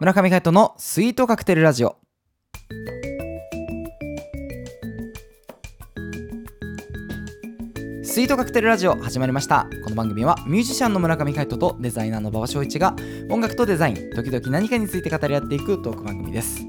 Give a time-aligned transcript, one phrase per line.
[0.00, 1.96] 村上海人のスイートカクテルラジオ。
[8.04, 9.66] スイートカクテルラジオ始まりました。
[9.82, 12.94] この番組はミュージシャンの村上海人とデザイナーの馬場翔一が
[13.28, 16.60] 音楽とデザイン時々何かについて語り合っていくトーク番組です。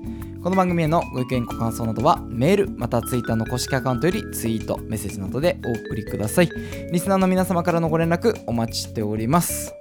[0.42, 6.50] この番組へのご意見ご感想などはメールまたツイッターの公式アカウントよりツイートメッセージなどでお送りください。
[6.92, 9.76] リスナーの皆様からのご連絡お待ちしております。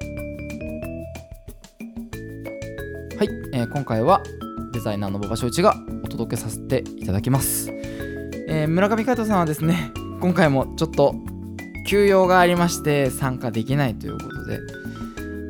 [3.19, 4.23] はい、えー今回は
[4.73, 7.69] デザイナーの馬場翔一がお届けさせていただきます、
[8.47, 11.17] えー村上海人さんはですね今回もちょっと
[11.85, 14.61] 休養がありまして参加できないということで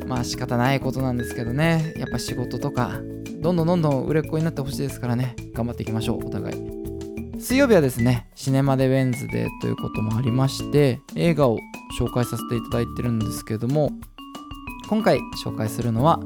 [0.07, 1.93] まあ仕方ないことなんですけどね。
[1.99, 3.03] やっぱ仕事とか
[3.43, 5.37] どんどんどんどん売れっ子になってほしいですからね。
[5.53, 7.39] 頑張っていきましょうお互い。
[7.39, 11.59] 水曜日はですねシネマデウェンズデーということもありまして映画を
[12.01, 13.93] 紹介させていただいてるんですけれども
[14.89, 16.21] 今回紹介するのは、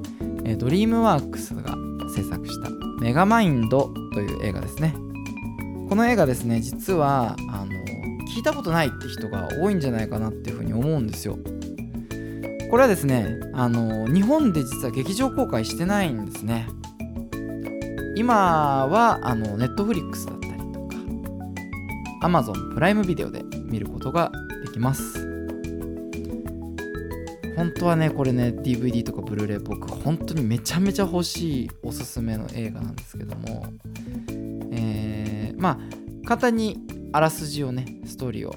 [0.44, 1.76] えードリームワークスが
[2.14, 4.94] 制作したメガマインドという映画ですね。
[5.88, 7.72] この映画ですね実はあの
[8.34, 11.36] 聞いたことないって人が多いんじゃないかなっていうふうに思うんですよ。
[12.70, 16.68] これはですねあの日本で実は劇場公開してないんですね。
[18.14, 20.96] 今はあのネットフリックスだったりとか
[22.26, 24.30] Amazon プライムビデオで見ることが
[24.64, 25.31] できます。
[27.56, 33.66] 本当はねこれね DVD とかブルーレイ僕本当にめちゃめちゃ欲しいおすすめの映画なんですけども
[34.72, 35.78] えーまあ
[36.26, 36.78] 簡単に
[37.12, 38.54] あらすじをねストーリーを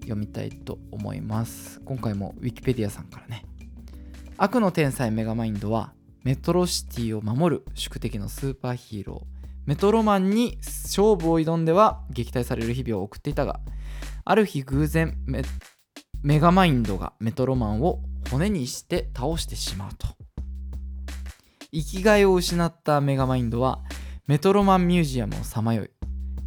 [0.00, 1.80] 読みたいと思います。
[1.84, 3.44] 今回も Wikipedia さんからね
[4.36, 9.34] 悪の天才メガマインドはメトロシティを守る宿敵のスーパーヒーロー。
[9.66, 13.60] メトロマンに勝負を挑んでは撃退される日々を送っていたが
[14.26, 15.42] ある日偶然メ
[16.24, 20.08] メガマインドがメトロマンを骨にして倒してしまうと。
[21.70, 23.82] 生きがいを失ったメガマインドは
[24.26, 25.90] メトロマンミュージアムをさまよい。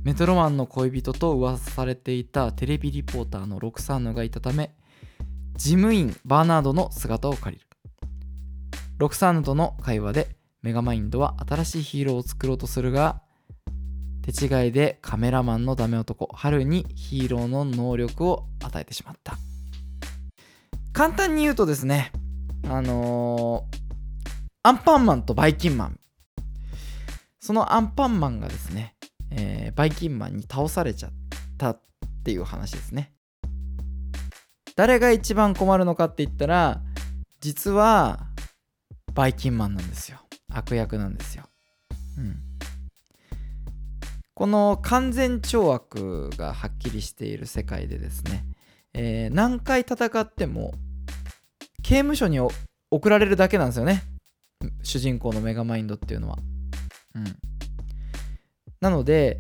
[0.04, 4.74] メトロマンの恋人と噂されていたテレビリポーターのロクサーヌがいたため
[5.58, 7.68] 事務員バーナードの姿を借りる。
[8.98, 13.22] ロクサーヌとの会話でメガマインドは新しいヒーローを作ろうとするが
[14.24, 19.38] 手違いでカメラマンのダメ男ハルにヒーローの能力を与えてしまった。
[20.98, 22.12] 簡単に言うとですね
[22.68, 23.78] あのー
[24.64, 26.00] アンパンマンとバイキンマン。
[27.40, 28.96] そのアンパンマンがですね、
[29.32, 31.12] えーバイキンマンに倒されちゃっ
[31.58, 31.82] たっ
[32.26, 33.14] ていう話ですね。
[34.76, 36.82] 誰が一番困るのかって言ったら
[37.40, 38.28] 実は
[39.14, 40.18] バイキンマンなんですよ。
[40.52, 41.44] 悪役なんですよ。
[42.18, 42.40] うん。
[44.34, 48.44] この完全懲悪がはっきりしている世界でですね、
[48.94, 50.74] えー何回戦っても
[51.88, 52.38] 刑務所に
[52.92, 54.04] 送られるだけなんですよね。
[54.84, 56.38] 主人公のメガマインドっていうのは。
[57.16, 57.24] うん。
[58.82, 59.40] なので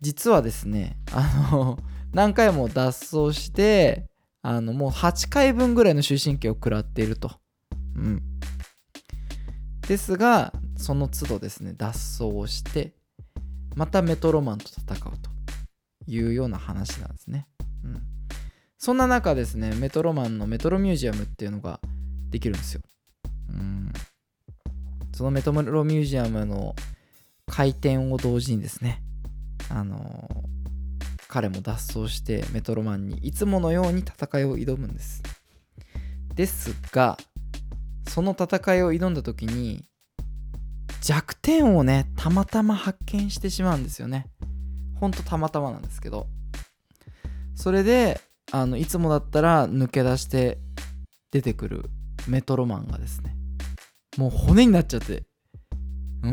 [0.00, 1.76] 実はですねあの
[2.12, 4.04] 何回も脱走して
[4.42, 7.32] あのもう8回分ぐらいの終身刑を食らっていると。
[7.96, 8.22] うん。
[9.88, 12.92] ですがその都度ですね脱走をして
[13.74, 15.30] またメトロマンと戦うと
[16.06, 17.48] いうような話なんですね。
[17.82, 18.02] うん、
[18.78, 21.80] そんな中ですね、メトロマンのメトロミュージアムっていうのが
[22.30, 22.80] できるんですよ。
[23.50, 23.92] うん、
[25.14, 26.74] そのメトロミュージアムの
[27.46, 29.02] 開店を同時にですね、
[29.68, 30.44] あの
[31.26, 35.22] 彼も脱走してメトロマンにいつものように戦いを挑むんです。
[36.34, 37.18] ですが、
[38.08, 39.84] その戦いを挑んだ時に
[41.00, 44.26] 弱点をねたまたま発見してしまうんですよね
[44.98, 46.26] ほんとたまたまなんですけど
[47.54, 50.58] それであのいつもだったら抜け出して
[51.30, 51.90] 出てくる
[52.26, 53.36] メトロマンがですね。
[54.16, 55.24] もう骨になっちゃって。
[56.22, 56.32] うん。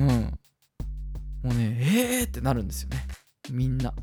[1.43, 3.03] もうねえーってなるんですよね。
[3.51, 3.93] みんな。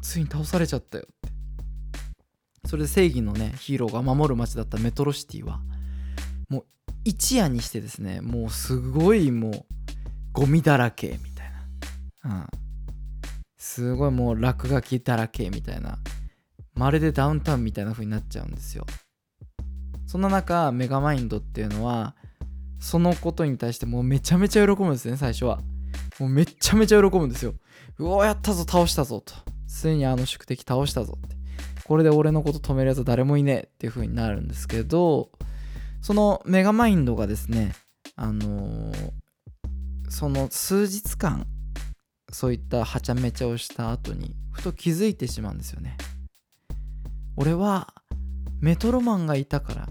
[0.00, 1.34] ついに倒されちゃったよって。
[2.66, 5.60] それで正義のねヒーローが守る街だったメトロシティは
[6.48, 6.64] もう
[7.04, 9.52] 一夜にしてですねもうすごいもう
[10.32, 11.52] ゴミだらけみたい
[12.24, 12.46] な、うん、
[13.58, 15.98] すごいもう落書きだらけみたいな。
[16.74, 18.84] まるでダウンタウンみたいな風になっちゃうんですよ。
[20.06, 22.14] そんな中メガマインドっていうのは
[22.78, 25.60] そのことに対してもうめちゃめちゃ喜ぶんですね最初は。
[26.18, 27.54] もうめちゃめちゃ喜ぶんですよ。
[27.98, 29.34] うおやったぞ倒したぞと。
[29.66, 31.36] ついにあの宿敵倒したぞって。
[31.84, 35.30] これで俺のこと止めるやつ誰もいねえっていう風になるんですけど
[36.00, 37.74] そのメガマインドがですね
[38.16, 39.10] あのー
[40.08, 41.44] その数日間
[42.30, 45.96] そういったはちゃめちゃをした後にふと気づいてしまうんですよね。
[47.36, 47.92] 俺は
[48.60, 49.88] メトロマンがいたから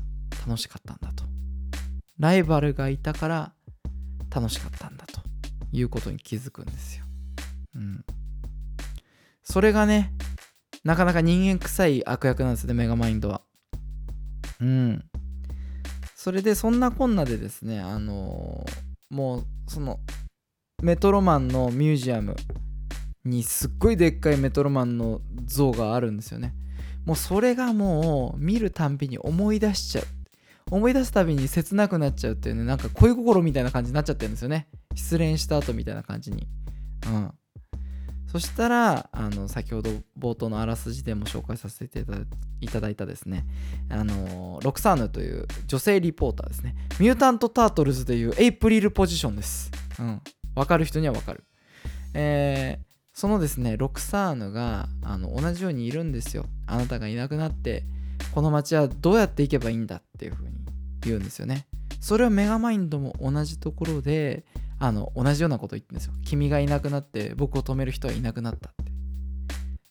[0.48, 1.24] 楽しかったんだと
[2.19, 3.54] ライバルがいたから
[4.34, 5.19] 楽しかったんだと
[5.72, 7.06] いうことに気づくんですよ。
[7.75, 8.06] うん。
[9.44, 10.13] それがね、
[10.84, 13.42] なかなか人間臭い悪役なんですね、メガマインドは。
[14.60, 15.06] うん。
[16.16, 20.00] それで、そんなこんなでですね、あのー、もう、その、
[20.81, 22.36] メトロマンのミュージアム
[23.25, 26.54] にすっごいでっかいメトロマンの像があるんですよね。
[27.06, 30.06] もうそれがもう見るたんびに思い出しちゃう。
[30.72, 34.68] 思い出すたびに切なくなっちゃうっていうね、なんか恋心みたいな感じになっちゃってるんですよね。
[34.96, 36.48] 失恋した後みたいな感じに。
[37.08, 37.32] うん。
[38.28, 42.04] そしたら、あの、先ほど冒頭のあらすじでも紹介させて
[42.62, 43.46] いただいたですね、
[43.90, 46.76] あの、ロクサーヌという女性リポーターですね。
[47.00, 49.70] ミュータント・タートルズでいうエイプリルポジションです。
[50.00, 50.22] うん。
[50.56, 51.44] わかる人にはわかる。
[52.16, 56.45] えー、そのですね、ロクサーヌがあの同じようにいるんですよ。
[56.65, 57.83] あなたがいなくなって、
[58.33, 60.56] この街はどうやっていけばいいんだっていうふうに
[61.01, 61.68] 言うんですよね。
[62.01, 64.45] それはメガマインドも同じところで、
[64.80, 66.13] あの同じようなこと言ってるんですよ。
[66.25, 68.92] 君がいなくなって僕を止める人はいなくなったって。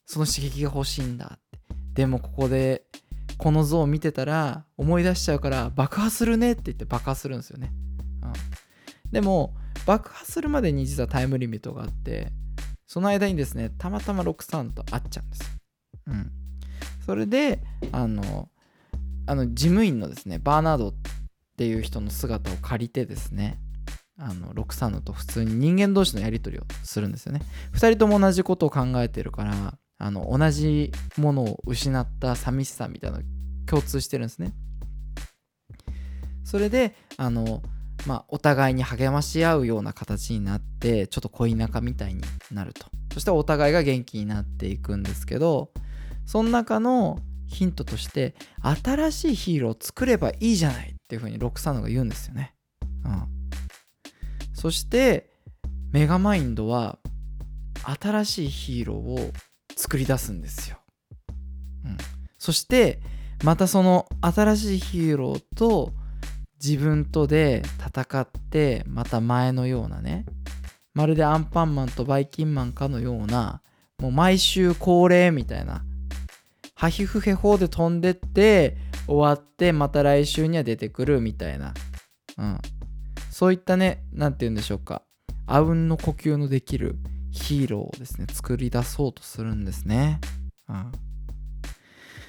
[0.04, 1.60] その刺激が欲しいんだって。
[1.94, 2.84] でもここで
[3.38, 7.72] この像を見てたら思い出しちゃうから爆破するねって言って爆破するんですよね。
[8.22, 8.32] うん、
[9.10, 9.54] でも
[9.86, 12.32] 爆破するまでに実はタイムリミットがあって
[12.92, 15.58] その間にですね、たまたまロクサーンと会っちゃうんです。
[16.08, 16.30] うん。
[17.06, 17.58] それで、
[17.90, 18.50] あの、
[19.24, 20.94] あの事務員のですね、バーナードっ
[21.56, 23.58] ていう人の姿を借りてですね、
[24.18, 27.40] あのロクサーヌと普通に人間同士のやり取りをするんですよね。
[27.72, 33.24] 2人とも同じことを考えてるからあの同じものを失った寂しさみたいなの
[33.64, 34.52] 共通してるんですね。
[36.44, 37.62] それであの
[38.06, 42.87] まあ、お互いに励まし合うような形になってちょっと恋仲みたいになると。
[43.12, 45.70] そしてお互いが元気になっていくんですけど
[46.25, 52.54] その中のヒントとして新しいヒーローを作ればいいじゃないっていうふうにロックサノが言うんですよね、
[53.04, 53.28] うん、
[54.54, 55.28] そして
[55.93, 56.99] メガマインドは
[58.00, 59.32] 新しいヒーローを
[59.76, 60.78] 作り出すんですよ、
[61.84, 61.99] うん、
[62.38, 63.00] そして
[63.44, 65.93] またその新しいヒーローと
[66.62, 70.25] 自分とで戦ってまた前のようなね
[70.94, 73.62] まるでアンパンマンとバイキンマンかのような
[73.99, 75.85] もう毎週恒例みたいな
[76.75, 78.76] ハヒフヘホーで飛んでって
[79.06, 81.75] 終わってまた来週には出てくるみたいな、
[82.38, 82.59] うん、
[83.31, 85.03] そういったね何て言うんでしょうか。
[85.47, 86.97] あうんの呼吸のできる
[87.31, 90.20] ヒーローをですね作り出そうとするんですね、
[90.69, 90.93] うん。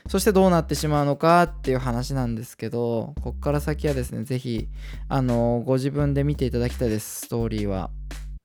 [0.07, 4.67] そしてどうなってしまうのかっていう話なんですけど、こっから先はですね、ぜひ、
[5.07, 7.89] あの、ご自分で見ていただきたいです、ストーリーは。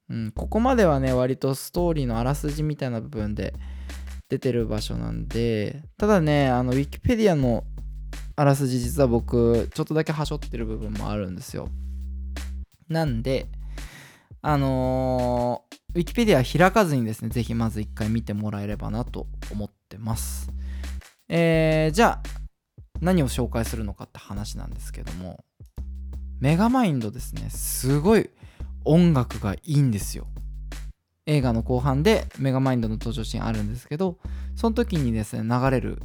[0.09, 3.53] うん、ここまではね、割とストーリーのあらすじみたいな部分で
[4.29, 7.65] 出てる場所なんで、ただね、あの、ウィキペディアの
[8.37, 11.69] あらすじ実は僕、ちょっとだけはしょってる部分もあるんですよ。
[12.89, 13.47] なんで、
[14.41, 20.51] あのー、ウィキペディア開かずにですね、ぜひまず一回見てもらえればなと思ってます。
[21.29, 22.23] えー、じゃあ
[23.01, 25.45] 何を紹介するのかって話なんですけども
[26.41, 27.51] メガマインドですね。
[27.51, 28.31] すごい
[28.85, 30.27] 音楽がいいんですよ。
[31.27, 34.17] 映画の後半でメガマインドの登場シーンあるんですけど
[34.57, 35.99] その時にですね流れる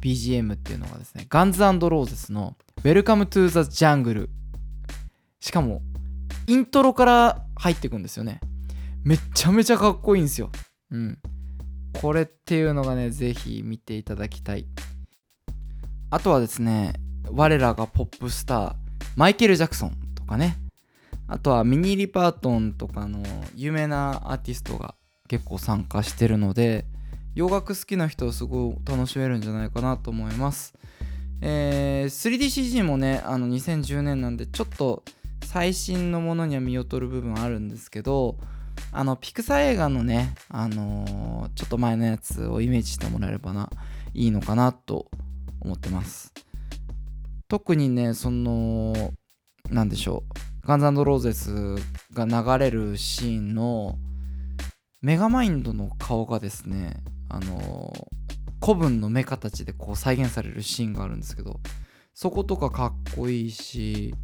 [0.00, 4.28] BGM っていうのがですねガンズローゼスの Welcome to the Jungle
[5.40, 5.82] しかも
[6.46, 8.40] イントロから入ってくんですよね。
[9.04, 10.50] めっちゃめちゃかっこいいんですよ。
[10.90, 11.18] うん。
[12.00, 14.66] これっていうのがね、ぜひ見ていただきたい。
[16.10, 16.94] あとはですね、
[17.30, 18.74] 我らがポップスター、
[19.16, 20.58] マイケル・ジャクソンとかね、
[21.28, 23.22] あとはミニ・リパートンとかの
[23.54, 24.94] 有名なアーティストが
[25.28, 26.84] 結構参加してるので、
[27.34, 30.74] 洋楽好きな人はすごい楽しめるんじゃないかなと思います。
[31.40, 35.02] えー、3DCG もね、あの2010年なんでちょっと
[35.44, 38.36] 最新のものには見劣る部分あるんですけど、
[38.92, 43.70] あの、ピクサー映画のね、あのー、ちょっと前のやつをイメージしてもらえればな、
[44.14, 45.10] いいのかなと
[45.60, 46.32] 思ってます。
[47.48, 49.12] 特にね、その、
[49.70, 50.24] なんでしょ
[50.64, 51.76] う、ガンズローゼス
[52.12, 53.98] が流れるシーンの、
[55.02, 56.96] メガマインドの顔がですね、
[57.28, 61.60] あのー、古文の目形でこう再現されるシーンがあるんですけど、
[62.14, 64.14] そことかかっこいいし、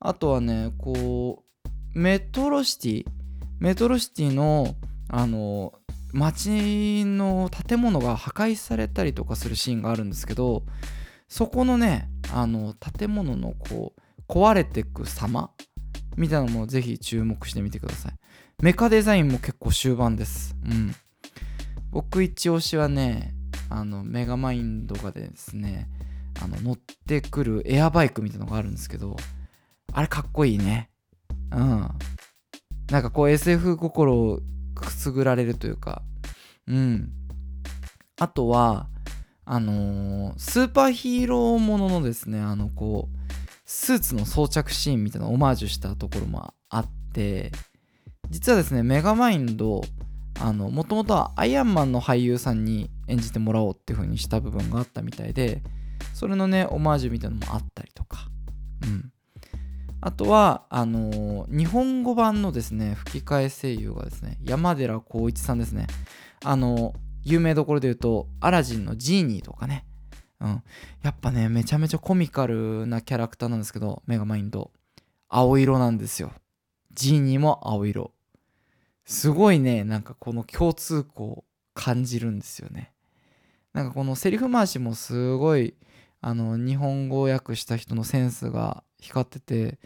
[0.00, 1.44] あとはね、こ
[1.94, 3.21] う、メトロシティ
[3.62, 4.74] メトロシティの
[5.08, 5.72] あの
[6.12, 10.64] 街の建物が破壊されたりとかするシーンがあるんですけど
[11.28, 15.52] そこのねあの建物のこう壊れてく様
[16.16, 18.12] みたいなのもぜひ注目してみてください。
[18.60, 20.56] メカデザインも結構終盤です。
[20.66, 20.92] うん。
[21.92, 23.32] 僕一押しはね
[23.70, 25.88] あのメガマインドがですね
[26.42, 29.16] あの乗ってくるエアバイクみたいなのがあるんですけど
[29.92, 30.90] あれかっこいいね。
[31.52, 31.88] うん。
[32.90, 34.40] なんかこう SF 心を
[34.74, 36.02] くすぐられるというか。
[36.66, 37.10] うん。
[38.18, 38.88] あとは
[39.44, 43.18] あのースーパーヒーローもののですねあのこう
[43.64, 47.50] スーツの装着シーンみたいなオマージュしたところもあって
[48.30, 49.82] 実はですねメガマインド
[50.40, 55.62] あのもともとはアイアンマンの俳優さんに演じてもらおうっていう風にした部分があったみたいで
[56.14, 58.28] それのねオマージュみたいなのもあったりとか。
[58.82, 59.12] うん。
[60.04, 65.86] あとはあのー日本語版のですね吹き替え声優がですね山寺宏一さんですね。
[66.44, 66.92] あの
[67.22, 69.86] 有名どころで言うとアラジンのジーニーとかね。
[70.40, 70.62] うん。
[71.02, 74.72] やっぱねめちゃめちゃコミカルなキャラクターなんですけどメガマインド。
[75.28, 76.32] 青色なんですよ。
[76.92, 78.10] ジーニーも青色。
[79.04, 81.44] すごいねなんかこの共通項を
[81.74, 82.92] 感じるんですよね。
[83.72, 85.74] なんかこのセリフ回しもすごい
[86.20, 89.78] あの日本語訳した人のセンスが光ってて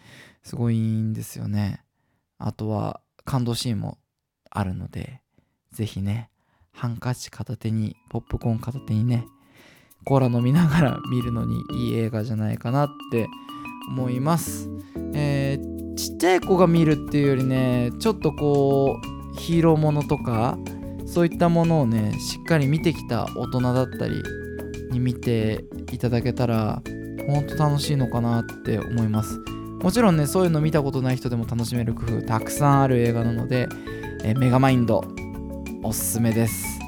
[0.44, 1.82] すごいんですよね。
[2.38, 3.98] あとは感動シーンも
[4.50, 5.20] あるので
[5.72, 6.30] ぜひね
[6.72, 9.26] ハンカチ片手にポップコーン片手にね
[10.04, 13.26] コーラ飲みながら見るのにいい映画じゃないかなって
[13.88, 14.68] 思います、
[15.14, 19.00] えーちっちゃい子が見るっていうよりねちょっとこ
[19.34, 20.58] うヒーローものとか
[21.06, 24.22] そういったものをねしっかり見てきた大人だったり
[24.90, 26.82] に見ていただけたら
[27.26, 29.38] ほんと楽しいのかなって思います。
[29.82, 33.68] もちろんねそういうの見たことない人でも楽しめる工夫たくさんある映画なので、
[34.24, 35.04] えメガマインド
[35.82, 36.78] おすすめです。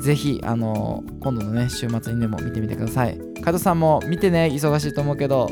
[0.00, 3.18] ぜひあの今度のね週末にでも見てみてください。
[3.42, 5.48] 加藤さんも見てね忙しいと思うけど。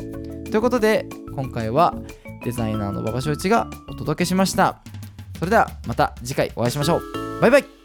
[0.51, 1.95] ということで今回は
[2.43, 4.79] デザイナーの馬場翔一がお届けしました。
[5.39, 7.41] それではまた次回お会いしましょう。
[7.41, 7.82] バイバイ。